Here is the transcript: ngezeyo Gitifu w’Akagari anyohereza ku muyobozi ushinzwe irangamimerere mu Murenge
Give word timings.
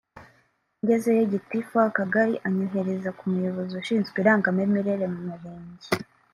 ngezeyo 0.81 1.23
Gitifu 1.33 1.71
w’Akagari 1.81 2.33
anyohereza 2.47 3.09
ku 3.17 3.23
muyobozi 3.31 3.71
ushinzwe 3.81 4.15
irangamimerere 4.23 5.05
mu 5.13 5.21
Murenge 5.27 5.87